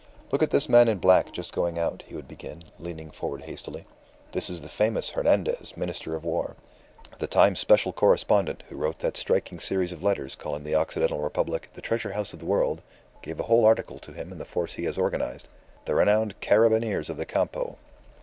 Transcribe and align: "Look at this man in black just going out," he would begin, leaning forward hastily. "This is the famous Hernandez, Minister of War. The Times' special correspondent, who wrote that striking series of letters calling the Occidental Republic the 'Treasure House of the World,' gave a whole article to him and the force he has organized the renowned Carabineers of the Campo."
"Look 0.31 0.41
at 0.41 0.49
this 0.49 0.67
man 0.67 0.87
in 0.87 0.97
black 0.97 1.31
just 1.31 1.51
going 1.53 1.77
out," 1.77 2.03
he 2.07 2.15
would 2.15 2.27
begin, 2.27 2.63
leaning 2.79 3.11
forward 3.11 3.43
hastily. 3.43 3.85
"This 4.31 4.49
is 4.49 4.61
the 4.61 4.67
famous 4.67 5.11
Hernandez, 5.11 5.77
Minister 5.77 6.15
of 6.15 6.25
War. 6.25 6.55
The 7.19 7.27
Times' 7.27 7.59
special 7.59 7.93
correspondent, 7.93 8.63
who 8.67 8.77
wrote 8.77 8.97
that 8.97 9.15
striking 9.15 9.59
series 9.59 9.91
of 9.91 10.01
letters 10.01 10.33
calling 10.33 10.63
the 10.63 10.73
Occidental 10.73 11.21
Republic 11.21 11.69
the 11.75 11.81
'Treasure 11.83 12.13
House 12.13 12.33
of 12.33 12.39
the 12.39 12.47
World,' 12.47 12.81
gave 13.21 13.39
a 13.39 13.43
whole 13.43 13.63
article 13.63 13.99
to 13.99 14.11
him 14.11 14.31
and 14.31 14.41
the 14.41 14.45
force 14.45 14.73
he 14.73 14.85
has 14.85 14.97
organized 14.97 15.47
the 15.85 15.93
renowned 15.93 16.39
Carabineers 16.41 17.07
of 17.11 17.17
the 17.17 17.25
Campo." 17.27 17.77